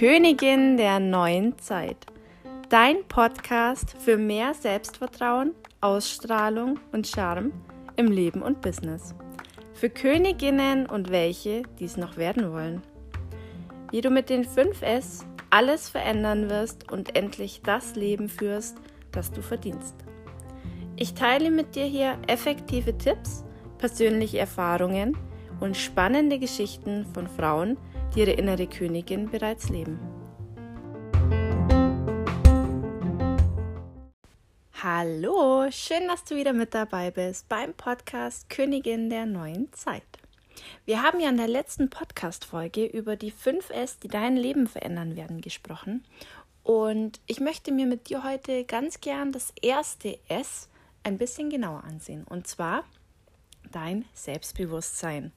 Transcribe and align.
Königin 0.00 0.78
der 0.78 0.98
neuen 0.98 1.58
Zeit. 1.58 2.06
Dein 2.70 3.04
Podcast 3.06 3.94
für 3.98 4.16
mehr 4.16 4.54
Selbstvertrauen, 4.54 5.54
Ausstrahlung 5.82 6.80
und 6.92 7.06
Charme 7.06 7.52
im 7.96 8.10
Leben 8.10 8.40
und 8.40 8.62
Business. 8.62 9.14
Für 9.74 9.90
Königinnen 9.90 10.86
und 10.86 11.10
welche, 11.10 11.64
die 11.78 11.84
es 11.84 11.98
noch 11.98 12.16
werden 12.16 12.50
wollen. 12.50 12.80
Wie 13.90 14.00
du 14.00 14.08
mit 14.08 14.30
den 14.30 14.46
5S 14.46 15.24
alles 15.50 15.90
verändern 15.90 16.48
wirst 16.48 16.90
und 16.90 17.14
endlich 17.14 17.60
das 17.62 17.94
Leben 17.94 18.30
führst, 18.30 18.78
das 19.12 19.30
du 19.30 19.42
verdienst. 19.42 19.96
Ich 20.96 21.12
teile 21.12 21.50
mit 21.50 21.74
dir 21.76 21.84
hier 21.84 22.16
effektive 22.26 22.96
Tipps, 22.96 23.44
persönliche 23.80 24.38
Erfahrungen 24.38 25.16
und 25.58 25.76
spannende 25.76 26.38
Geschichten 26.38 27.06
von 27.14 27.26
Frauen, 27.26 27.78
die 28.14 28.20
ihre 28.20 28.32
innere 28.32 28.66
Königin 28.66 29.30
bereits 29.30 29.70
leben. 29.70 29.98
Hallo, 34.82 35.70
schön, 35.70 36.08
dass 36.08 36.24
du 36.24 36.36
wieder 36.36 36.52
mit 36.52 36.74
dabei 36.74 37.10
bist 37.10 37.48
beim 37.48 37.72
Podcast 37.74 38.50
Königin 38.50 39.08
der 39.08 39.24
neuen 39.24 39.72
Zeit. 39.72 40.02
Wir 40.84 41.02
haben 41.02 41.20
ja 41.20 41.30
in 41.30 41.38
der 41.38 41.48
letzten 41.48 41.88
Podcast-Folge 41.88 42.84
über 42.84 43.16
die 43.16 43.30
5 43.30 43.70
S, 43.70 43.98
die 43.98 44.08
dein 44.08 44.36
Leben 44.36 44.66
verändern 44.66 45.16
werden, 45.16 45.40
gesprochen. 45.40 46.04
Und 46.62 47.20
ich 47.26 47.40
möchte 47.40 47.72
mir 47.72 47.86
mit 47.86 48.10
dir 48.10 48.24
heute 48.24 48.64
ganz 48.64 49.00
gern 49.00 49.32
das 49.32 49.54
erste 49.62 50.18
S 50.28 50.68
ein 51.02 51.16
bisschen 51.16 51.48
genauer 51.48 51.84
ansehen. 51.84 52.24
Und 52.24 52.46
zwar 52.46 52.84
dein 53.70 54.04
Selbstbewusstsein. 54.14 55.32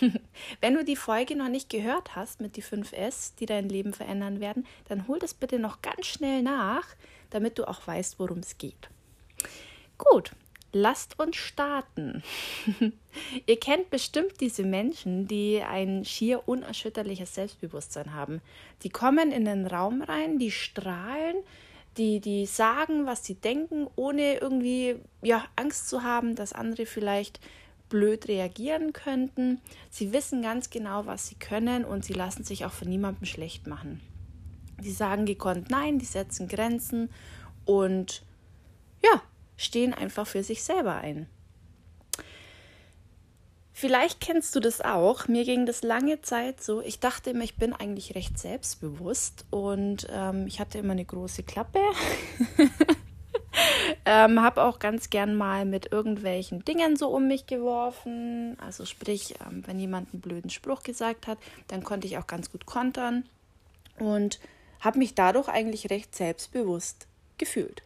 Wenn 0.60 0.74
du 0.74 0.84
die 0.84 0.96
Folge 0.96 1.36
noch 1.36 1.48
nicht 1.48 1.70
gehört 1.70 2.14
hast 2.14 2.40
mit 2.40 2.56
die 2.56 2.62
5S, 2.62 3.32
die 3.38 3.46
dein 3.46 3.68
Leben 3.68 3.92
verändern 3.92 4.40
werden, 4.40 4.66
dann 4.88 5.08
hol 5.08 5.18
das 5.18 5.34
bitte 5.34 5.58
noch 5.58 5.82
ganz 5.82 6.06
schnell 6.06 6.42
nach, 6.42 6.86
damit 7.30 7.58
du 7.58 7.66
auch 7.66 7.86
weißt, 7.86 8.18
worum 8.18 8.38
es 8.38 8.58
geht. 8.58 8.90
Gut, 9.96 10.32
lasst 10.72 11.18
uns 11.18 11.36
starten. 11.36 12.22
Ihr 13.46 13.58
kennt 13.58 13.90
bestimmt 13.90 14.40
diese 14.40 14.64
Menschen, 14.64 15.26
die 15.26 15.62
ein 15.62 16.04
schier 16.04 16.46
unerschütterliches 16.48 17.34
Selbstbewusstsein 17.34 18.14
haben. 18.14 18.40
Die 18.82 18.90
kommen 18.90 19.32
in 19.32 19.44
den 19.44 19.66
Raum 19.66 20.02
rein, 20.02 20.38
die 20.38 20.50
strahlen, 20.50 21.36
die, 21.96 22.20
die 22.20 22.46
sagen, 22.46 23.06
was 23.06 23.24
sie 23.24 23.34
denken, 23.34 23.88
ohne 23.96 24.38
irgendwie 24.38 24.96
ja, 25.22 25.44
Angst 25.56 25.88
zu 25.88 26.02
haben, 26.02 26.36
dass 26.36 26.52
andere 26.52 26.86
vielleicht 26.86 27.40
blöd 27.88 28.28
reagieren 28.28 28.92
könnten. 28.92 29.60
Sie 29.90 30.12
wissen 30.12 30.42
ganz 30.42 30.70
genau, 30.70 31.06
was 31.06 31.26
sie 31.26 31.34
können 31.34 31.84
und 31.84 32.04
sie 32.04 32.12
lassen 32.12 32.44
sich 32.44 32.64
auch 32.64 32.72
von 32.72 32.88
niemandem 32.88 33.26
schlecht 33.26 33.66
machen. 33.66 34.00
Die 34.82 34.92
sagen 34.92 35.26
gekonnt 35.26 35.70
Nein, 35.70 35.98
die 35.98 36.06
setzen 36.06 36.48
Grenzen 36.48 37.10
und 37.66 38.22
ja, 39.02 39.22
stehen 39.56 39.92
einfach 39.92 40.26
für 40.26 40.42
sich 40.42 40.62
selber 40.62 40.94
ein. 40.94 41.26
Vielleicht 43.80 44.20
kennst 44.20 44.54
du 44.54 44.60
das 44.60 44.82
auch. 44.82 45.26
Mir 45.26 45.46
ging 45.46 45.64
das 45.64 45.82
lange 45.82 46.20
Zeit 46.20 46.62
so. 46.62 46.82
Ich 46.82 47.00
dachte 47.00 47.30
immer, 47.30 47.44
ich 47.44 47.56
bin 47.56 47.72
eigentlich 47.72 48.14
recht 48.14 48.38
selbstbewusst 48.38 49.46
und 49.48 50.06
ähm, 50.12 50.46
ich 50.46 50.60
hatte 50.60 50.76
immer 50.76 50.92
eine 50.92 51.06
große 51.06 51.44
Klappe. 51.44 51.80
ähm, 54.04 54.42
habe 54.42 54.64
auch 54.64 54.80
ganz 54.80 55.08
gern 55.08 55.34
mal 55.34 55.64
mit 55.64 55.92
irgendwelchen 55.92 56.62
Dingen 56.62 56.96
so 56.98 57.08
um 57.08 57.26
mich 57.26 57.46
geworfen. 57.46 58.58
Also 58.60 58.84
sprich, 58.84 59.36
ähm, 59.40 59.66
wenn 59.66 59.80
jemand 59.80 60.12
einen 60.12 60.20
blöden 60.20 60.50
Spruch 60.50 60.82
gesagt 60.82 61.26
hat, 61.26 61.38
dann 61.68 61.82
konnte 61.82 62.06
ich 62.06 62.18
auch 62.18 62.26
ganz 62.26 62.52
gut 62.52 62.66
kontern 62.66 63.24
und 63.98 64.40
habe 64.80 64.98
mich 64.98 65.14
dadurch 65.14 65.48
eigentlich 65.48 65.88
recht 65.88 66.14
selbstbewusst 66.14 67.06
gefühlt. 67.38 67.82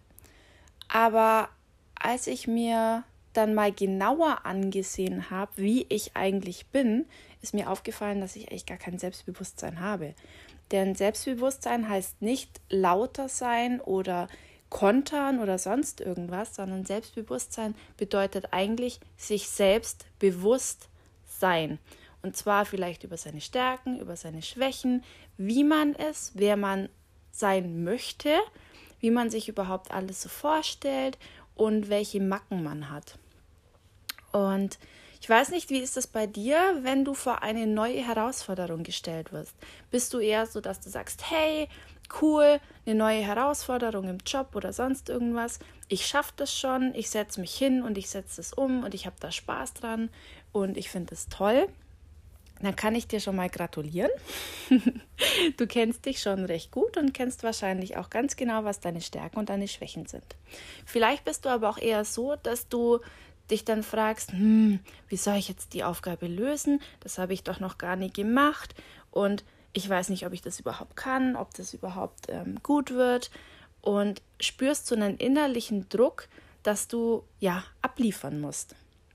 Aber 0.88 1.50
als 1.94 2.26
ich 2.26 2.48
mir 2.48 3.04
dann 3.36 3.54
mal 3.54 3.72
genauer 3.72 4.44
angesehen 4.44 5.30
habe, 5.30 5.52
wie 5.56 5.86
ich 5.88 6.16
eigentlich 6.16 6.66
bin, 6.68 7.06
ist 7.42 7.54
mir 7.54 7.70
aufgefallen, 7.70 8.20
dass 8.20 8.36
ich 8.36 8.48
eigentlich 8.48 8.66
gar 8.66 8.78
kein 8.78 8.98
Selbstbewusstsein 8.98 9.80
habe. 9.80 10.14
Denn 10.70 10.94
Selbstbewusstsein 10.94 11.88
heißt 11.88 12.22
nicht 12.22 12.60
lauter 12.70 13.28
sein 13.28 13.80
oder 13.80 14.28
kontern 14.70 15.40
oder 15.40 15.58
sonst 15.58 16.00
irgendwas, 16.00 16.54
sondern 16.54 16.84
Selbstbewusstsein 16.84 17.74
bedeutet 17.96 18.48
eigentlich 18.52 18.98
sich 19.16 19.48
selbst 19.48 20.06
bewusst 20.18 20.88
sein. 21.26 21.78
Und 22.22 22.36
zwar 22.36 22.64
vielleicht 22.64 23.04
über 23.04 23.16
seine 23.16 23.42
Stärken, 23.42 24.00
über 24.00 24.16
seine 24.16 24.42
Schwächen, 24.42 25.04
wie 25.36 25.62
man 25.62 25.92
ist, 25.92 26.32
wer 26.34 26.56
man 26.56 26.88
sein 27.30 27.84
möchte, 27.84 28.30
wie 29.00 29.10
man 29.10 29.28
sich 29.28 29.48
überhaupt 29.48 29.90
alles 29.90 30.22
so 30.22 30.28
vorstellt 30.28 31.18
und 31.54 31.90
welche 31.90 32.20
Macken 32.20 32.64
man 32.64 32.90
hat. 32.90 33.18
Und 34.34 34.80
ich 35.20 35.28
weiß 35.30 35.50
nicht, 35.50 35.70
wie 35.70 35.78
ist 35.78 35.96
das 35.96 36.08
bei 36.08 36.26
dir, 36.26 36.58
wenn 36.82 37.04
du 37.04 37.14
vor 37.14 37.42
eine 37.42 37.68
neue 37.68 38.04
Herausforderung 38.04 38.82
gestellt 38.82 39.32
wirst? 39.32 39.54
Bist 39.92 40.12
du 40.12 40.18
eher 40.18 40.46
so, 40.46 40.60
dass 40.60 40.80
du 40.80 40.90
sagst, 40.90 41.30
hey, 41.30 41.68
cool, 42.20 42.60
eine 42.84 42.94
neue 42.96 43.20
Herausforderung 43.20 44.08
im 44.08 44.18
Job 44.26 44.48
oder 44.54 44.72
sonst 44.72 45.08
irgendwas. 45.08 45.60
Ich 45.88 46.06
schaffe 46.06 46.32
das 46.36 46.52
schon, 46.52 46.94
ich 46.96 47.10
setze 47.10 47.40
mich 47.40 47.54
hin 47.54 47.82
und 47.82 47.96
ich 47.96 48.10
setze 48.10 48.40
es 48.40 48.52
um 48.52 48.82
und 48.82 48.92
ich 48.92 49.06
habe 49.06 49.16
da 49.20 49.30
Spaß 49.30 49.74
dran 49.74 50.10
und 50.50 50.76
ich 50.76 50.90
finde 50.90 51.14
es 51.14 51.28
toll. 51.28 51.68
Dann 52.60 52.74
kann 52.74 52.96
ich 52.96 53.06
dir 53.06 53.20
schon 53.20 53.36
mal 53.36 53.48
gratulieren. 53.50 54.10
du 55.56 55.66
kennst 55.68 56.06
dich 56.06 56.20
schon 56.20 56.44
recht 56.44 56.72
gut 56.72 56.96
und 56.96 57.14
kennst 57.14 57.44
wahrscheinlich 57.44 57.96
auch 57.96 58.10
ganz 58.10 58.34
genau, 58.34 58.64
was 58.64 58.80
deine 58.80 59.00
Stärken 59.00 59.38
und 59.38 59.48
deine 59.48 59.68
Schwächen 59.68 60.06
sind. 60.06 60.24
Vielleicht 60.84 61.24
bist 61.24 61.44
du 61.44 61.50
aber 61.50 61.68
auch 61.68 61.78
eher 61.78 62.04
so, 62.04 62.36
dass 62.36 62.68
du 62.68 63.00
dich 63.50 63.64
dann 63.64 63.82
fragst, 63.82 64.32
hm, 64.32 64.80
wie 65.08 65.16
soll 65.16 65.36
ich 65.36 65.48
jetzt 65.48 65.74
die 65.74 65.84
Aufgabe 65.84 66.26
lösen? 66.26 66.80
Das 67.00 67.18
habe 67.18 67.34
ich 67.34 67.42
doch 67.42 67.60
noch 67.60 67.78
gar 67.78 67.96
nicht 67.96 68.14
gemacht. 68.14 68.74
Und 69.10 69.44
ich 69.72 69.88
weiß 69.88 70.08
nicht, 70.08 70.26
ob 70.26 70.32
ich 70.32 70.42
das 70.42 70.60
überhaupt 70.60 70.96
kann, 70.96 71.36
ob 71.36 71.52
das 71.54 71.74
überhaupt 71.74 72.28
ähm, 72.28 72.58
gut 72.62 72.92
wird 72.92 73.30
und 73.80 74.22
spürst 74.40 74.86
so 74.86 74.94
einen 74.94 75.18
innerlichen 75.18 75.88
Druck, 75.88 76.28
dass 76.62 76.88
du 76.88 77.24
ja 77.40 77.64
abliefern 77.82 78.40
musst. 78.40 78.74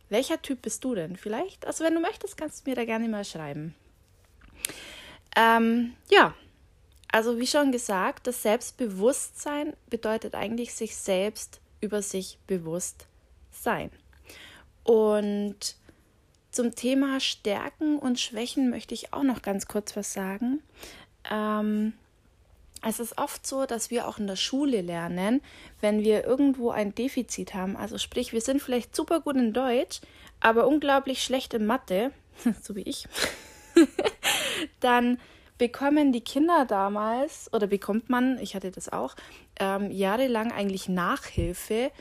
Welcher 0.09 0.41
Typ 0.41 0.61
bist 0.61 0.83
du 0.83 0.95
denn? 0.95 1.15
Vielleicht, 1.15 1.65
also 1.65 1.83
wenn 1.83 1.93
du 1.93 1.99
möchtest, 1.99 2.37
kannst 2.37 2.65
du 2.65 2.69
mir 2.69 2.75
da 2.75 2.85
gerne 2.85 3.07
mal 3.07 3.25
schreiben. 3.25 3.75
Ähm, 5.35 5.93
ja, 6.09 6.33
also 7.11 7.39
wie 7.39 7.47
schon 7.47 7.71
gesagt, 7.71 8.27
das 8.27 8.43
Selbstbewusstsein 8.43 9.73
bedeutet 9.89 10.35
eigentlich 10.35 10.73
sich 10.73 10.95
selbst 10.95 11.61
über 11.81 12.01
sich 12.01 12.37
bewusst 12.45 13.07
sein. 13.51 13.91
Und 14.89 15.75
zum 16.49 16.73
Thema 16.73 17.19
Stärken 17.19 17.99
und 17.99 18.19
Schwächen 18.19 18.71
möchte 18.71 18.95
ich 18.95 19.13
auch 19.13 19.21
noch 19.21 19.43
ganz 19.43 19.67
kurz 19.67 19.95
was 19.95 20.13
sagen. 20.13 20.63
Ähm, 21.29 21.93
es 22.81 22.99
ist 22.99 23.19
oft 23.19 23.45
so, 23.45 23.67
dass 23.67 23.91
wir 23.91 24.07
auch 24.07 24.17
in 24.17 24.25
der 24.25 24.35
Schule 24.35 24.81
lernen, 24.81 25.41
wenn 25.79 26.03
wir 26.03 26.25
irgendwo 26.25 26.71
ein 26.71 26.95
Defizit 26.95 27.53
haben. 27.53 27.77
Also 27.77 27.99
sprich, 27.99 28.33
wir 28.33 28.41
sind 28.41 28.63
vielleicht 28.63 28.95
super 28.95 29.19
gut 29.19 29.35
in 29.35 29.53
Deutsch, 29.53 30.01
aber 30.39 30.65
unglaublich 30.65 31.23
schlecht 31.23 31.53
in 31.53 31.67
Mathe, 31.67 32.11
so 32.63 32.75
wie 32.75 32.81
ich. 32.81 33.07
dann 34.79 35.19
bekommen 35.59 36.11
die 36.11 36.21
Kinder 36.21 36.65
damals, 36.65 37.53
oder 37.53 37.67
bekommt 37.67 38.09
man, 38.09 38.39
ich 38.39 38.55
hatte 38.55 38.71
das 38.71 38.91
auch, 38.91 39.15
ähm, 39.59 39.91
jahrelang 39.91 40.51
eigentlich 40.51 40.89
Nachhilfe, 40.89 41.91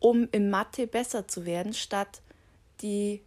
um 0.00 0.28
in 0.32 0.50
Mathe 0.50 0.88
besser 0.88 1.28
zu 1.28 1.46
werden, 1.46 1.74
statt 1.74 2.22
die 2.82 3.22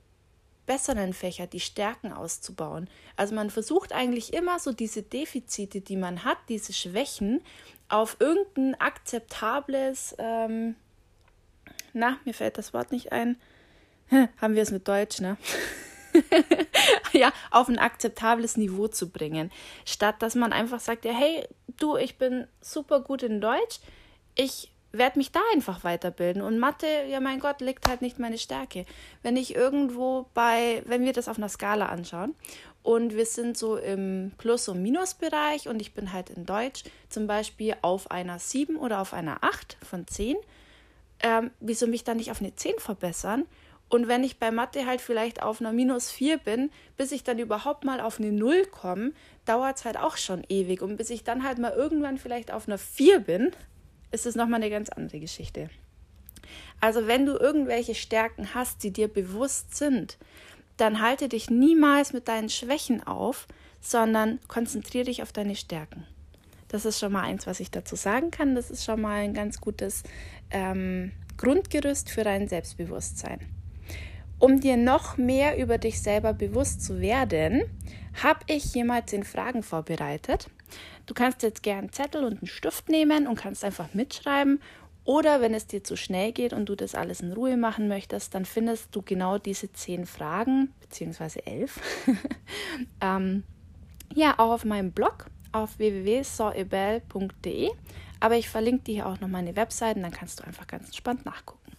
besseren 0.65 1.13
Fächer, 1.13 1.47
die 1.47 1.59
Stärken 1.59 2.11
auszubauen. 2.11 2.89
Also 3.15 3.33
man 3.33 3.49
versucht 3.49 3.93
eigentlich 3.93 4.33
immer 4.33 4.59
so 4.59 4.73
diese 4.73 5.01
Defizite, 5.01 5.81
die 5.81 5.95
man 5.95 6.23
hat, 6.23 6.37
diese 6.49 6.73
Schwächen, 6.73 7.41
auf 7.89 8.17
irgendein 8.19 8.79
akzeptables, 8.79 10.15
ähm, 10.19 10.75
na, 11.93 12.17
mir 12.25 12.33
fällt 12.33 12.57
das 12.57 12.73
Wort 12.73 12.91
nicht 12.91 13.11
ein, 13.11 13.37
haben 14.41 14.55
wir 14.55 14.61
es 14.61 14.71
mit 14.71 14.87
Deutsch, 14.87 15.19
ne? 15.19 15.37
ja, 17.13 17.31
auf 17.51 17.69
ein 17.69 17.79
akzeptables 17.79 18.57
Niveau 18.57 18.87
zu 18.87 19.09
bringen. 19.09 19.51
Statt 19.85 20.21
dass 20.21 20.35
man 20.35 20.51
einfach 20.51 20.79
sagt, 20.79 21.05
ja, 21.05 21.13
hey, 21.13 21.47
du, 21.77 21.95
ich 21.95 22.17
bin 22.17 22.47
super 22.61 23.01
gut 23.01 23.23
in 23.23 23.39
Deutsch, 23.39 23.79
ich 24.35 24.71
werde 24.97 25.17
mich 25.19 25.31
da 25.31 25.39
einfach 25.53 25.83
weiterbilden. 25.83 26.41
Und 26.41 26.59
Mathe, 26.59 26.87
ja 27.09 27.19
mein 27.19 27.39
Gott, 27.39 27.61
liegt 27.61 27.87
halt 27.87 28.01
nicht 28.01 28.19
meine 28.19 28.37
Stärke. 28.37 28.85
Wenn 29.23 29.37
ich 29.37 29.55
irgendwo 29.55 30.25
bei, 30.33 30.83
wenn 30.85 31.03
wir 31.05 31.13
das 31.13 31.27
auf 31.27 31.37
einer 31.37 31.49
Skala 31.49 31.87
anschauen 31.87 32.35
und 32.83 33.15
wir 33.15 33.25
sind 33.25 33.57
so 33.57 33.77
im 33.77 34.31
Plus- 34.37 34.67
und 34.69 34.81
Minusbereich 34.81 35.67
und 35.67 35.81
ich 35.81 35.93
bin 35.93 36.13
halt 36.13 36.29
in 36.29 36.45
Deutsch 36.45 36.83
zum 37.09 37.27
Beispiel 37.27 37.75
auf 37.81 38.11
einer 38.11 38.39
7 38.39 38.77
oder 38.77 39.01
auf 39.01 39.13
einer 39.13 39.43
8 39.43 39.77
von 39.83 40.07
10, 40.07 40.37
ähm, 41.21 41.51
wieso 41.59 41.87
mich 41.87 42.03
dann 42.03 42.17
nicht 42.17 42.31
auf 42.31 42.41
eine 42.41 42.55
10 42.55 42.79
verbessern 42.79 43.45
Und 43.89 44.07
wenn 44.07 44.23
ich 44.23 44.37
bei 44.37 44.51
Mathe 44.51 44.85
halt 44.85 45.01
vielleicht 45.01 45.41
auf 45.41 45.61
einer 45.61 45.71
minus 45.71 46.11
4 46.11 46.37
bin, 46.37 46.71
bis 46.97 47.11
ich 47.11 47.23
dann 47.23 47.39
überhaupt 47.39 47.85
mal 47.85 48.01
auf 48.01 48.19
eine 48.19 48.31
0 48.31 48.65
komme, 48.65 49.13
dauert 49.45 49.77
es 49.77 49.85
halt 49.85 49.97
auch 49.97 50.17
schon 50.17 50.43
ewig. 50.49 50.81
Und 50.81 50.97
bis 50.97 51.09
ich 51.09 51.23
dann 51.23 51.43
halt 51.43 51.57
mal 51.57 51.71
irgendwann 51.71 52.17
vielleicht 52.17 52.51
auf 52.51 52.67
einer 52.67 52.77
4 52.77 53.19
bin, 53.19 53.51
ist 54.11 54.25
es 54.25 54.35
nochmal 54.35 54.61
eine 54.61 54.69
ganz 54.69 54.89
andere 54.89 55.19
Geschichte. 55.19 55.69
Also 56.79 57.07
wenn 57.07 57.25
du 57.25 57.33
irgendwelche 57.33 57.95
Stärken 57.95 58.53
hast, 58.53 58.83
die 58.83 58.91
dir 58.91 59.07
bewusst 59.07 59.75
sind, 59.75 60.17
dann 60.77 61.01
halte 61.01 61.27
dich 61.27 61.49
niemals 61.49 62.13
mit 62.13 62.27
deinen 62.27 62.49
Schwächen 62.49 63.05
auf, 63.05 63.47
sondern 63.81 64.39
konzentriere 64.47 65.05
dich 65.05 65.23
auf 65.23 65.31
deine 65.31 65.55
Stärken. 65.55 66.05
Das 66.67 66.85
ist 66.85 66.99
schon 66.99 67.13
mal 67.13 67.23
eins, 67.23 67.47
was 67.47 67.59
ich 67.59 67.71
dazu 67.71 67.95
sagen 67.95 68.31
kann. 68.31 68.55
Das 68.55 68.69
ist 68.69 68.83
schon 68.83 69.01
mal 69.01 69.21
ein 69.21 69.33
ganz 69.33 69.61
gutes 69.61 70.03
ähm, 70.51 71.11
Grundgerüst 71.37 72.09
für 72.09 72.23
dein 72.23 72.47
Selbstbewusstsein. 72.47 73.39
Um 74.39 74.59
dir 74.59 74.77
noch 74.77 75.17
mehr 75.17 75.57
über 75.57 75.77
dich 75.77 76.01
selber 76.01 76.33
bewusst 76.33 76.83
zu 76.83 76.99
werden, 76.99 77.63
habe 78.21 78.39
ich 78.47 78.75
mal 78.75 79.05
zehn 79.05 79.23
Fragen 79.23 79.63
vorbereitet. 79.63 80.49
Du 81.05 81.13
kannst 81.13 81.43
jetzt 81.43 81.63
gerne 81.63 81.79
einen 81.79 81.93
Zettel 81.93 82.23
und 82.23 82.39
einen 82.39 82.47
Stift 82.47 82.89
nehmen 82.89 83.27
und 83.27 83.35
kannst 83.35 83.63
einfach 83.63 83.93
mitschreiben. 83.93 84.61
Oder 85.03 85.39
wenn 85.39 85.53
es 85.53 85.67
dir 85.67 85.83
zu 85.83 85.95
schnell 85.95 86.33
geht 86.33 86.51
und 86.51 86.67
du 86.67 86.75
das 86.75 86.93
alles 86.93 87.21
in 87.21 87.31
Ruhe 87.31 87.55
machen 87.55 87.87
möchtest, 87.87 88.35
dann 88.35 88.43
findest 88.43 88.93
du 88.93 89.01
genau 89.01 89.37
diese 89.37 89.71
zehn 89.71 90.05
Fragen, 90.05 90.73
beziehungsweise 90.81 91.45
elf, 91.47 91.79
ähm, 93.01 93.43
ja, 94.13 94.33
auch 94.37 94.51
auf 94.51 94.65
meinem 94.65 94.91
Blog 94.91 95.27
auf 95.53 95.79
www.soebel.de. 95.79 97.69
Aber 98.19 98.35
ich 98.35 98.49
verlinke 98.49 98.83
dir 98.83 98.93
hier 98.95 99.07
auch 99.07 99.21
noch 99.21 99.29
meine 99.29 99.55
Webseiten, 99.55 100.01
dann 100.01 100.11
kannst 100.11 100.39
du 100.39 100.43
einfach 100.43 100.67
ganz 100.67 100.87
entspannt 100.87 101.25
nachgucken. 101.25 101.71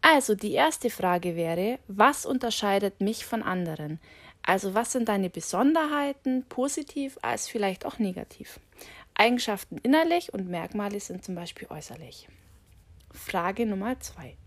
Also 0.00 0.34
die 0.34 0.52
erste 0.52 0.90
Frage 0.90 1.36
wäre, 1.36 1.80
was 1.88 2.24
unterscheidet 2.24 3.00
mich 3.00 3.26
von 3.26 3.42
anderen? 3.42 4.00
Also 4.48 4.72
was 4.72 4.92
sind 4.92 5.10
deine 5.10 5.28
Besonderheiten, 5.28 6.42
positiv 6.48 7.18
als 7.20 7.48
vielleicht 7.48 7.84
auch 7.84 7.98
negativ? 7.98 8.60
Eigenschaften 9.12 9.76
innerlich 9.76 10.32
und 10.32 10.48
Merkmale 10.48 11.00
sind 11.00 11.22
zum 11.22 11.34
Beispiel 11.34 11.68
äußerlich. 11.68 12.28
Frage 13.12 13.66
Nummer 13.66 14.00
zwei. 14.00 14.38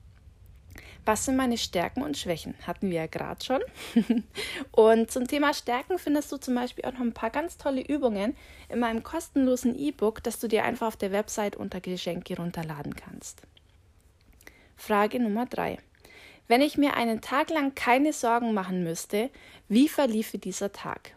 Was 1.05 1.25
sind 1.25 1.35
meine 1.35 1.59
Stärken 1.59 2.01
und 2.01 2.17
Schwächen? 2.17 2.55
Hatten 2.65 2.89
wir 2.89 3.01
ja 3.01 3.05
gerade 3.05 3.45
schon. 3.45 3.61
und 4.71 5.11
zum 5.11 5.27
Thema 5.27 5.53
Stärken 5.53 5.99
findest 5.99 6.31
du 6.31 6.37
zum 6.37 6.55
Beispiel 6.55 6.85
auch 6.85 6.93
noch 6.93 7.01
ein 7.01 7.13
paar 7.13 7.29
ganz 7.29 7.59
tolle 7.59 7.81
Übungen 7.81 8.35
in 8.69 8.79
meinem 8.79 9.03
kostenlosen 9.03 9.77
E-Book, 9.77 10.23
das 10.23 10.39
du 10.39 10.47
dir 10.47 10.63
einfach 10.63 10.87
auf 10.87 10.97
der 10.97 11.11
Website 11.11 11.55
unter 11.55 11.79
Geschenke 11.79 12.37
runterladen 12.37 12.95
kannst. 12.95 13.43
Frage 14.75 15.19
Nummer 15.19 15.45
drei. 15.45 15.77
Wenn 16.51 16.59
ich 16.59 16.77
mir 16.77 16.95
einen 16.95 17.21
Tag 17.21 17.49
lang 17.49 17.75
keine 17.75 18.11
Sorgen 18.11 18.53
machen 18.53 18.83
müsste, 18.83 19.29
wie 19.69 19.87
verliefe 19.87 20.37
dieser 20.37 20.73
Tag? 20.73 21.13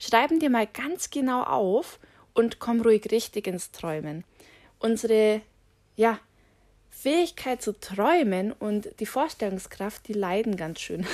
Schreiben 0.00 0.40
dir 0.40 0.50
mal 0.50 0.66
ganz 0.66 1.10
genau 1.10 1.44
auf 1.44 2.00
und 2.32 2.58
komm 2.58 2.80
ruhig 2.80 3.12
richtig 3.12 3.46
ins 3.46 3.70
Träumen. 3.70 4.24
Unsere, 4.80 5.42
ja, 5.94 6.18
Fähigkeit 6.90 7.62
zu 7.62 7.78
träumen 7.78 8.50
und 8.50 8.88
die 8.98 9.06
Vorstellungskraft, 9.06 10.08
die 10.08 10.12
leiden 10.12 10.56
ganz 10.56 10.80
schön 10.80 11.06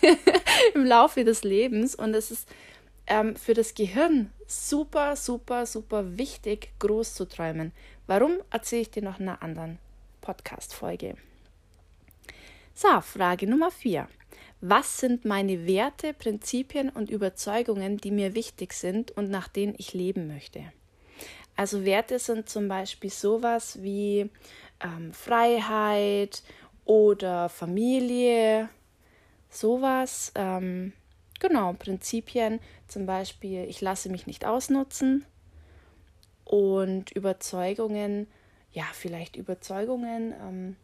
im 0.74 0.86
Laufe 0.86 1.22
des 1.22 1.44
Lebens. 1.44 1.94
Und 1.94 2.14
es 2.14 2.30
ist 2.30 2.48
ähm, 3.08 3.36
für 3.36 3.52
das 3.52 3.74
Gehirn 3.74 4.32
super, 4.46 5.16
super, 5.16 5.66
super 5.66 6.16
wichtig, 6.16 6.70
groß 6.78 7.12
zu 7.12 7.28
träumen. 7.28 7.72
Warum 8.06 8.38
erzähle 8.48 8.80
ich 8.80 8.90
dir 8.90 9.02
noch 9.02 9.20
in 9.20 9.28
einer 9.28 9.42
anderen 9.42 9.78
Podcast-Folge? 10.22 11.18
So, 12.74 13.02
Frage 13.02 13.46
Nummer 13.46 13.70
4. 13.70 14.08
Was 14.62 14.96
sind 14.96 15.26
meine 15.26 15.66
Werte, 15.66 16.14
Prinzipien 16.14 16.88
und 16.88 17.10
Überzeugungen, 17.10 17.98
die 17.98 18.10
mir 18.10 18.34
wichtig 18.34 18.72
sind 18.72 19.10
und 19.10 19.28
nach 19.28 19.46
denen 19.48 19.74
ich 19.76 19.92
leben 19.92 20.26
möchte? 20.26 20.72
Also 21.54 21.84
Werte 21.84 22.18
sind 22.18 22.48
zum 22.48 22.68
Beispiel 22.68 23.10
sowas 23.10 23.82
wie 23.82 24.30
ähm, 24.80 25.12
Freiheit 25.12 26.42
oder 26.86 27.50
Familie, 27.50 28.70
sowas. 29.50 30.32
Ähm, 30.34 30.94
genau, 31.40 31.74
Prinzipien, 31.74 32.58
zum 32.88 33.04
Beispiel, 33.04 33.64
ich 33.68 33.82
lasse 33.82 34.08
mich 34.08 34.26
nicht 34.26 34.46
ausnutzen 34.46 35.26
und 36.46 37.12
Überzeugungen, 37.12 38.28
ja, 38.72 38.86
vielleicht 38.94 39.36
Überzeugungen 39.36 40.32
ähm, 40.40 40.76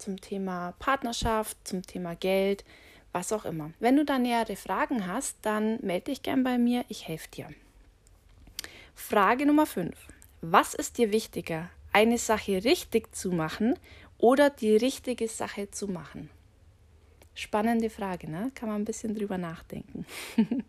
zum 0.00 0.20
Thema 0.20 0.72
Partnerschaft, 0.78 1.56
zum 1.64 1.82
Thema 1.82 2.14
Geld, 2.16 2.64
was 3.12 3.32
auch 3.32 3.44
immer. 3.44 3.72
Wenn 3.80 3.96
du 3.96 4.04
da 4.04 4.18
nähere 4.18 4.56
Fragen 4.56 5.06
hast, 5.06 5.36
dann 5.42 5.78
melde 5.82 6.06
dich 6.06 6.22
gern 6.22 6.44
bei 6.44 6.58
mir, 6.58 6.84
ich 6.88 7.06
helfe 7.08 7.28
dir. 7.30 7.48
Frage 8.94 9.46
Nummer 9.46 9.66
5. 9.66 9.94
Was 10.42 10.74
ist 10.74 10.98
dir 10.98 11.12
wichtiger, 11.12 11.70
eine 11.92 12.18
Sache 12.18 12.64
richtig 12.64 13.14
zu 13.14 13.30
machen 13.30 13.78
oder 14.18 14.50
die 14.50 14.76
richtige 14.76 15.28
Sache 15.28 15.70
zu 15.70 15.88
machen? 15.88 16.30
Spannende 17.34 17.90
Frage, 17.90 18.30
ne? 18.30 18.50
Kann 18.54 18.68
man 18.68 18.82
ein 18.82 18.84
bisschen 18.84 19.14
drüber 19.14 19.38
nachdenken. 19.38 20.04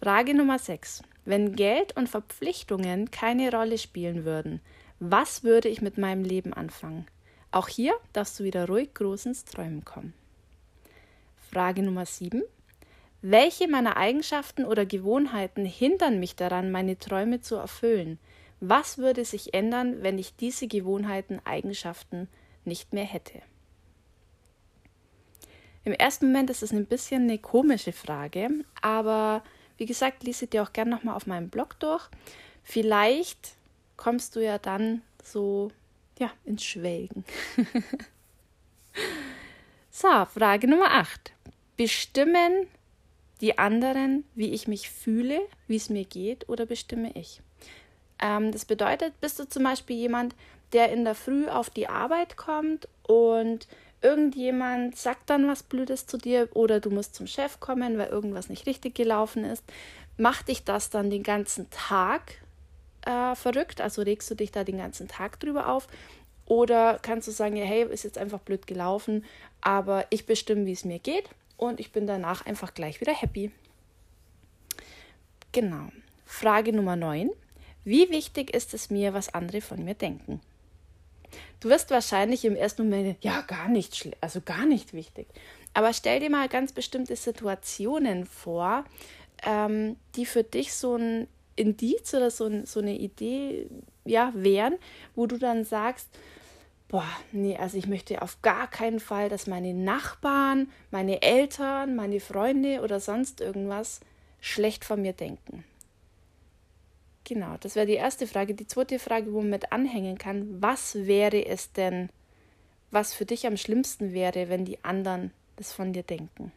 Frage 0.00 0.34
Nummer 0.34 0.58
6. 0.58 1.02
Wenn 1.24 1.54
Geld 1.54 1.96
und 1.96 2.08
Verpflichtungen 2.08 3.10
keine 3.10 3.52
Rolle 3.52 3.78
spielen 3.78 4.24
würden, 4.24 4.60
was 4.98 5.44
würde 5.44 5.68
ich 5.68 5.80
mit 5.80 5.98
meinem 5.98 6.24
Leben 6.24 6.52
anfangen? 6.52 7.06
Auch 7.52 7.68
hier 7.68 7.94
darfst 8.14 8.40
du 8.40 8.44
wieder 8.44 8.66
ruhig 8.66 8.94
groß 8.94 9.26
ins 9.26 9.44
Träumen 9.44 9.84
kommen. 9.84 10.14
Frage 11.50 11.82
Nummer 11.82 12.06
7. 12.06 12.42
Welche 13.20 13.68
meiner 13.68 13.98
Eigenschaften 13.98 14.64
oder 14.64 14.86
Gewohnheiten 14.86 15.66
hindern 15.66 16.18
mich 16.18 16.34
daran, 16.34 16.72
meine 16.72 16.98
Träume 16.98 17.42
zu 17.42 17.56
erfüllen? 17.56 18.18
Was 18.60 18.96
würde 18.96 19.26
sich 19.26 19.52
ändern, 19.52 20.02
wenn 20.02 20.18
ich 20.18 20.34
diese 20.34 20.66
Gewohnheiten, 20.66 21.40
Eigenschaften 21.44 22.28
nicht 22.64 22.94
mehr 22.94 23.04
hätte? 23.04 23.42
Im 25.84 25.92
ersten 25.92 26.28
Moment 26.28 26.48
ist 26.48 26.62
es 26.62 26.72
ein 26.72 26.86
bisschen 26.86 27.24
eine 27.24 27.38
komische 27.38 27.92
Frage, 27.92 28.48
aber 28.80 29.42
wie 29.76 29.86
gesagt, 29.86 30.22
lese 30.22 30.46
dir 30.46 30.62
auch 30.62 30.72
gerne 30.72 30.92
nochmal 30.92 31.16
auf 31.16 31.26
meinem 31.26 31.50
Blog 31.50 31.78
durch. 31.80 32.08
Vielleicht 32.64 33.56
kommst 33.96 34.36
du 34.36 34.40
ja 34.42 34.58
dann 34.58 35.02
so 35.22 35.70
ja, 36.22 36.30
ins 36.44 36.62
Schwelgen. 36.64 37.24
so, 39.90 40.08
Frage 40.26 40.68
Nummer 40.68 40.92
8. 40.92 41.32
Bestimmen 41.76 42.68
die 43.40 43.58
anderen, 43.58 44.24
wie 44.36 44.52
ich 44.52 44.68
mich 44.68 44.88
fühle, 44.88 45.40
wie 45.66 45.74
es 45.74 45.90
mir 45.90 46.04
geht, 46.04 46.48
oder 46.48 46.64
bestimme 46.64 47.10
ich? 47.14 47.40
Ähm, 48.20 48.52
das 48.52 48.64
bedeutet, 48.64 49.20
bist 49.20 49.40
du 49.40 49.48
zum 49.48 49.64
Beispiel 49.64 49.96
jemand, 49.96 50.36
der 50.72 50.92
in 50.92 51.04
der 51.04 51.16
Früh 51.16 51.48
auf 51.48 51.70
die 51.70 51.88
Arbeit 51.88 52.36
kommt 52.36 52.86
und 53.02 53.66
irgendjemand 54.00 54.96
sagt 54.96 55.28
dann 55.28 55.48
was 55.48 55.64
Blödes 55.64 56.06
zu 56.06 56.18
dir 56.18 56.48
oder 56.54 56.78
du 56.78 56.90
musst 56.90 57.16
zum 57.16 57.26
Chef 57.26 57.58
kommen, 57.58 57.98
weil 57.98 58.10
irgendwas 58.10 58.48
nicht 58.48 58.66
richtig 58.66 58.94
gelaufen 58.94 59.44
ist, 59.44 59.64
macht 60.16 60.46
dich 60.46 60.62
das 60.62 60.88
dann 60.88 61.10
den 61.10 61.24
ganzen 61.24 61.68
Tag 61.70 62.41
äh, 63.06 63.34
verrückt? 63.34 63.80
Also 63.80 64.02
regst 64.02 64.30
du 64.30 64.34
dich 64.34 64.52
da 64.52 64.64
den 64.64 64.78
ganzen 64.78 65.08
Tag 65.08 65.40
drüber 65.40 65.68
auf? 65.68 65.88
Oder 66.46 66.98
kannst 67.00 67.28
du 67.28 67.32
sagen, 67.32 67.56
ja, 67.56 67.64
hey, 67.64 67.84
ist 67.84 68.04
jetzt 68.04 68.18
einfach 68.18 68.40
blöd 68.40 68.66
gelaufen, 68.66 69.24
aber 69.60 70.06
ich 70.10 70.26
bestimme, 70.26 70.66
wie 70.66 70.72
es 70.72 70.84
mir 70.84 70.98
geht 70.98 71.28
und 71.56 71.80
ich 71.80 71.92
bin 71.92 72.06
danach 72.06 72.44
einfach 72.46 72.74
gleich 72.74 73.00
wieder 73.00 73.14
happy. 73.14 73.50
Genau. 75.52 75.88
Frage 76.26 76.72
Nummer 76.72 76.96
9. 76.96 77.30
Wie 77.84 78.10
wichtig 78.10 78.54
ist 78.54 78.74
es 78.74 78.90
mir, 78.90 79.12
was 79.14 79.34
andere 79.34 79.60
von 79.60 79.84
mir 79.84 79.94
denken? 79.94 80.40
Du 81.60 81.68
wirst 81.68 81.90
wahrscheinlich 81.90 82.44
im 82.44 82.56
ersten 82.56 82.88
Moment, 82.88 83.22
ja, 83.22 83.42
gar 83.42 83.68
nicht, 83.68 84.10
also 84.20 84.40
gar 84.40 84.66
nicht 84.66 84.92
wichtig. 84.92 85.26
Aber 85.74 85.92
stell 85.92 86.20
dir 86.20 86.30
mal 86.30 86.48
ganz 86.48 86.72
bestimmte 86.72 87.16
Situationen 87.16 88.26
vor, 88.26 88.84
ähm, 89.44 89.96
die 90.16 90.26
für 90.26 90.42
dich 90.42 90.74
so 90.74 90.96
ein 90.96 91.28
Indiz 91.56 92.14
oder 92.14 92.30
so, 92.30 92.50
so 92.64 92.80
eine 92.80 92.96
Idee 92.96 93.68
ja, 94.04 94.32
wären, 94.34 94.76
wo 95.14 95.26
du 95.26 95.38
dann 95.38 95.64
sagst, 95.64 96.08
boah, 96.88 97.08
nee, 97.32 97.56
also 97.56 97.78
ich 97.78 97.86
möchte 97.86 98.22
auf 98.22 98.42
gar 98.42 98.68
keinen 98.68 99.00
Fall, 99.00 99.28
dass 99.28 99.46
meine 99.46 99.74
Nachbarn, 99.74 100.70
meine 100.90 101.22
Eltern, 101.22 101.96
meine 101.96 102.20
Freunde 102.20 102.82
oder 102.82 103.00
sonst 103.00 103.40
irgendwas 103.40 104.00
schlecht 104.40 104.84
von 104.84 105.00
mir 105.00 105.12
denken. 105.12 105.64
Genau, 107.24 107.56
das 107.60 107.76
wäre 107.76 107.86
die 107.86 107.94
erste 107.94 108.26
Frage. 108.26 108.54
Die 108.54 108.66
zweite 108.66 108.98
Frage, 108.98 109.32
wo 109.32 109.40
man 109.40 109.50
mit 109.50 109.72
anhängen 109.72 110.18
kann, 110.18 110.60
was 110.60 111.06
wäre 111.06 111.46
es 111.46 111.72
denn, 111.72 112.10
was 112.90 113.14
für 113.14 113.24
dich 113.24 113.46
am 113.46 113.56
schlimmsten 113.56 114.12
wäre, 114.12 114.48
wenn 114.48 114.64
die 114.64 114.82
anderen 114.84 115.32
das 115.56 115.72
von 115.72 115.92
dir 115.92 116.02
denken? 116.02 116.52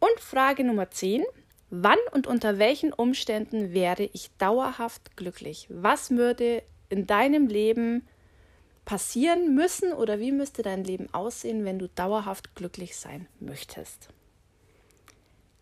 Und 0.00 0.20
Frage 0.20 0.64
Nummer 0.64 0.90
10, 0.90 1.24
wann 1.70 1.98
und 2.12 2.26
unter 2.26 2.58
welchen 2.58 2.92
Umständen 2.92 3.72
wäre 3.72 4.04
ich 4.12 4.30
dauerhaft 4.38 5.16
glücklich? 5.16 5.66
Was 5.70 6.10
würde 6.10 6.62
in 6.88 7.06
deinem 7.06 7.46
Leben 7.46 8.06
passieren 8.84 9.54
müssen 9.54 9.92
oder 9.92 10.18
wie 10.18 10.32
müsste 10.32 10.62
dein 10.62 10.82
Leben 10.82 11.12
aussehen, 11.12 11.64
wenn 11.64 11.78
du 11.78 11.88
dauerhaft 11.88 12.54
glücklich 12.54 12.96
sein 12.96 13.28
möchtest? 13.38 14.08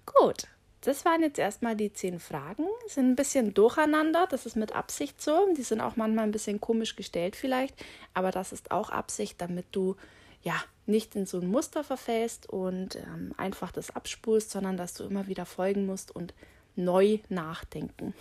Gut, 0.06 0.46
das 0.82 1.04
waren 1.04 1.22
jetzt 1.22 1.40
erstmal 1.40 1.74
die 1.74 1.92
zehn 1.92 2.20
Fragen. 2.20 2.66
Sind 2.86 3.10
ein 3.10 3.16
bisschen 3.16 3.52
durcheinander, 3.52 4.28
das 4.30 4.46
ist 4.46 4.54
mit 4.54 4.70
Absicht 4.72 5.20
so. 5.20 5.52
Die 5.56 5.64
sind 5.64 5.80
auch 5.80 5.96
manchmal 5.96 6.24
ein 6.24 6.30
bisschen 6.30 6.60
komisch 6.60 6.94
gestellt 6.94 7.34
vielleicht, 7.34 7.74
aber 8.14 8.30
das 8.30 8.52
ist 8.52 8.70
auch 8.70 8.90
Absicht, 8.90 9.40
damit 9.40 9.66
du 9.72 9.96
ja 10.42 10.54
nicht 10.86 11.16
in 11.16 11.26
so 11.26 11.38
ein 11.38 11.48
Muster 11.48 11.84
verfällst 11.84 12.48
und 12.48 12.96
ähm, 12.96 13.32
einfach 13.36 13.72
das 13.72 13.94
abspulst, 13.94 14.50
sondern 14.50 14.76
dass 14.76 14.94
du 14.94 15.04
immer 15.04 15.26
wieder 15.26 15.46
folgen 15.46 15.86
musst 15.86 16.14
und 16.14 16.34
neu 16.76 17.18
nachdenken. 17.28 18.14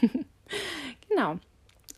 genau. 1.08 1.38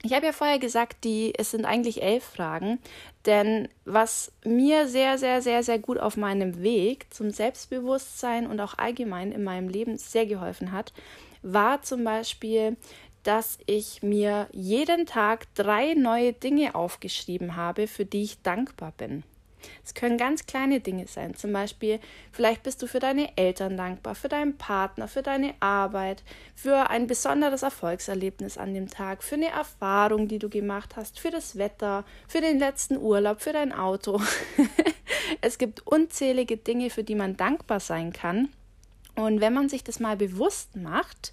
Ich 0.03 0.15
habe 0.15 0.25
ja 0.25 0.33
vorher 0.33 0.59
gesagt, 0.59 1.05
die, 1.05 1.35
es 1.37 1.51
sind 1.51 1.67
eigentlich 1.67 2.03
elf 2.03 2.25
Fragen, 2.25 2.79
denn 3.27 3.69
was 3.85 4.33
mir 4.45 4.89
sehr, 4.89 5.19
sehr, 5.19 5.43
sehr, 5.43 5.63
sehr 5.63 5.79
gut 5.79 5.99
auf 5.99 6.17
meinem 6.17 6.63
Weg 6.63 7.13
zum 7.13 7.31
Selbstbewusstsein 7.31 8.47
und 8.47 8.61
auch 8.61 8.79
allgemein 8.79 9.31
in 9.31 9.45
meinem 9.45 9.69
Leben 9.69 9.99
sehr 9.99 10.25
geholfen 10.25 10.73
hat, 10.73 10.95
war 11.43 11.83
zum 11.83 12.03
Beispiel, 12.03 12.79
dass 13.25 13.59
ich 13.67 14.03
mir 14.03 14.49
jeden 14.53 15.05
Tag 15.05 15.55
drei 15.55 15.93
neue 15.93 16.33
Dinge 16.33 16.75
aufgeschrieben 16.75 17.57
habe, 17.57 17.87
für 17.87 18.07
die 18.07 18.23
ich 18.23 18.41
dankbar 18.41 18.93
bin. 18.97 19.23
Es 19.85 19.95
können 19.95 20.19
ganz 20.19 20.47
kleine 20.47 20.81
Dinge 20.81 21.07
sein. 21.07 21.35
Zum 21.35 21.53
Beispiel, 21.53 22.01
vielleicht 22.33 22.63
bist 22.63 22.83
du 22.83 22.87
für 22.87 22.99
deine 22.99 23.37
Eltern 23.37 23.77
dankbar, 23.77 24.15
für 24.15 24.29
deinen 24.29 24.57
Partner, 24.57 25.09
für 25.09 25.23
deine 25.23 25.55
Arbeit, 25.61 26.23
für 26.55 26.91
ein 26.91 27.07
besonderes 27.07 27.63
Erfolgserlebnis 27.63 28.59
an 28.59 28.75
dem 28.75 28.89
Tag, 28.89 29.23
für 29.23 29.37
eine 29.37 29.49
Erfahrung, 29.49 30.29
die 30.29 30.39
du 30.39 30.49
gemacht 30.49 30.97
hast, 30.97 31.19
für 31.19 31.31
das 31.31 31.57
Wetter, 31.57 32.05
für 32.29 32.41
den 32.41 32.59
letzten 32.59 32.97
Urlaub, 32.97 33.41
für 33.41 33.53
dein 33.53 33.73
Auto. 33.73 34.21
es 35.41 35.59
gibt 35.59 35.87
unzählige 35.87 36.57
Dinge, 36.57 36.91
für 36.91 37.05
die 37.05 37.15
man 37.15 37.37
dankbar 37.37 37.81
sein 37.81 38.13
kann. 38.13 38.49
Und 39.17 39.41
wenn 39.41 39.53
man 39.53 39.69
sich 39.69 39.85
das 39.85 40.01
mal 40.01 40.17
bewusst 40.17 40.77
macht, 40.77 41.33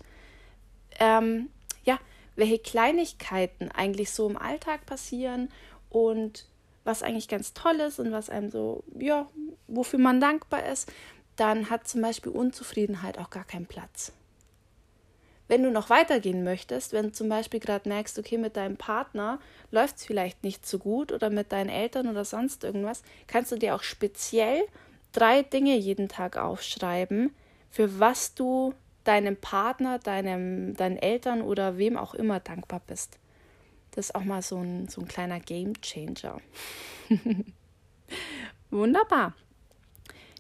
ähm, 1.00 1.50
ja, 1.84 2.00
welche 2.36 2.60
Kleinigkeiten 2.60 3.72
eigentlich 3.72 4.12
so 4.12 4.30
im 4.30 4.38
Alltag 4.38 4.86
passieren 4.86 5.50
und 5.90 6.46
was 6.88 7.04
eigentlich 7.04 7.28
ganz 7.28 7.54
toll 7.54 7.76
ist 7.82 8.00
und 8.00 8.12
was 8.12 8.30
einem 8.30 8.50
so, 8.50 8.84
ja, 8.98 9.28
wofür 9.68 10.00
man 10.00 10.20
dankbar 10.20 10.66
ist, 10.66 10.92
dann 11.36 11.70
hat 11.70 11.88
zum 11.88 12.02
Beispiel 12.02 12.32
Unzufriedenheit 12.32 13.20
auch 13.20 13.30
gar 13.30 13.44
keinen 13.44 13.68
Platz. 13.68 14.14
Wenn 15.50 15.64
du 15.64 15.72
noch 15.72 15.90
weitergehen 15.90 16.44
möchtest, 16.44 16.94
wenn 16.94 17.08
du 17.08 17.12
zum 17.12 17.30
Beispiel 17.30 17.60
gerade 17.60 17.88
merkst, 17.88 18.18
okay, 18.20 18.38
mit 18.38 18.58
deinem 18.58 18.78
Partner 18.78 19.40
läuft 19.72 19.98
es 19.98 20.06
vielleicht 20.06 20.44
nicht 20.44 20.66
so 20.66 20.80
gut 20.80 21.12
oder 21.12 21.30
mit 21.30 21.52
deinen 21.52 21.70
Eltern 21.70 22.08
oder 22.08 22.26
sonst 22.26 22.64
irgendwas, 22.64 23.04
kannst 23.28 23.52
du 23.52 23.58
dir 23.58 23.76
auch 23.76 23.84
speziell 23.84 24.64
drei 25.14 25.44
Dinge 25.44 25.78
jeden 25.78 26.10
Tag 26.10 26.38
aufschreiben, 26.38 27.34
für 27.70 28.00
was 28.00 28.34
du 28.34 28.74
deinem 29.04 29.38
Partner, 29.38 30.00
deinem, 30.00 30.76
deinen 30.76 30.98
Eltern 30.98 31.42
oder 31.42 31.78
wem 31.78 31.96
auch 31.96 32.14
immer 32.14 32.40
dankbar 32.42 32.82
bist. 32.86 33.18
Das 33.98 34.10
ist 34.10 34.16
auch 34.16 34.24
mal 34.24 34.44
so 34.44 34.58
ein, 34.58 34.88
so 34.90 35.02
ein 35.02 35.08
kleiner 35.08 35.40
Game 35.40 35.74
Changer. 35.82 36.40
Wunderbar. 38.70 39.34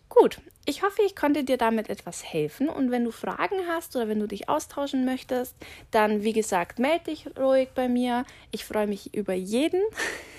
Gut, 0.09 0.39
ich 0.67 0.83
hoffe, 0.83 1.01
ich 1.03 1.15
konnte 1.15 1.43
dir 1.43 1.57
damit 1.57 1.89
etwas 1.89 2.23
helfen. 2.23 2.69
Und 2.69 2.91
wenn 2.91 3.03
du 3.03 3.09
Fragen 3.09 3.67
hast 3.67 3.95
oder 3.95 4.07
wenn 4.07 4.19
du 4.19 4.27
dich 4.27 4.47
austauschen 4.47 5.05
möchtest, 5.05 5.55
dann, 5.89 6.21
wie 6.21 6.33
gesagt, 6.33 6.77
melde 6.77 7.05
dich 7.05 7.35
ruhig 7.35 7.69
bei 7.73 7.89
mir. 7.89 8.25
Ich 8.51 8.63
freue 8.63 8.85
mich 8.85 9.15
über 9.15 9.33
jeden. 9.33 9.81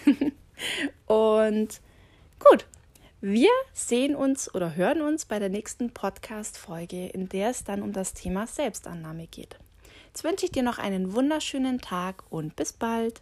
Und 1.07 1.81
gut, 2.39 2.67
wir 3.21 3.51
sehen 3.73 4.15
uns 4.15 4.55
oder 4.55 4.77
hören 4.77 5.03
uns 5.03 5.25
bei 5.25 5.41
der 5.41 5.49
nächsten 5.49 5.91
Podcast-Folge, 5.91 7.09
in 7.09 7.29
der 7.29 7.51
es 7.51 7.65
dann 7.65 7.83
um 7.83 7.93
das 7.93 8.15
Thema 8.15 8.47
Selbstannahme 8.47 9.27
geht. 9.27 9.59
Jetzt 10.19 10.25
wünsche 10.25 10.47
ich 10.47 10.51
dir 10.51 10.65
noch 10.65 10.79
einen 10.79 11.15
wunderschönen 11.15 11.79
Tag 11.79 12.25
und 12.29 12.57
bis 12.57 12.73
bald. 12.73 13.21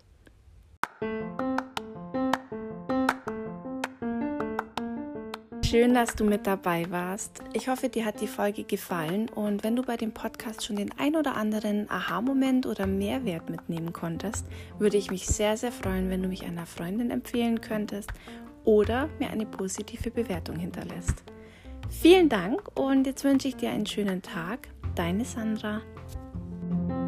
Schön, 5.62 5.92
dass 5.92 6.14
du 6.14 6.24
mit 6.24 6.46
dabei 6.46 6.90
warst. 6.90 7.42
Ich 7.52 7.68
hoffe, 7.68 7.90
dir 7.90 8.06
hat 8.06 8.22
die 8.22 8.26
Folge 8.26 8.64
gefallen 8.64 9.28
und 9.28 9.62
wenn 9.62 9.76
du 9.76 9.82
bei 9.82 9.98
dem 9.98 10.12
Podcast 10.12 10.64
schon 10.64 10.76
den 10.76 10.90
ein 10.98 11.16
oder 11.16 11.36
anderen 11.36 11.90
Aha-Moment 11.90 12.64
oder 12.64 12.86
Mehrwert 12.86 13.50
mitnehmen 13.50 13.92
konntest, 13.92 14.46
würde 14.78 14.96
ich 14.96 15.10
mich 15.10 15.26
sehr, 15.26 15.58
sehr 15.58 15.72
freuen, 15.72 16.08
wenn 16.08 16.22
du 16.22 16.30
mich 16.30 16.44
einer 16.44 16.64
Freundin 16.64 17.10
empfehlen 17.10 17.60
könntest 17.60 18.10
oder 18.64 19.10
mir 19.18 19.28
eine 19.28 19.44
positive 19.44 20.10
Bewertung 20.10 20.56
hinterlässt. 20.56 21.24
Vielen 21.90 22.30
Dank 22.30 22.62
und 22.74 23.06
jetzt 23.06 23.22
wünsche 23.22 23.48
ich 23.48 23.56
dir 23.56 23.68
einen 23.68 23.84
schönen 23.84 24.22
Tag. 24.22 24.68
Deine 24.94 25.26
Sandra. 25.26 25.82
thank 26.68 26.90
you 26.90 27.05